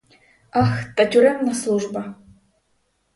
[0.51, 2.15] Ах, та тюремна служба!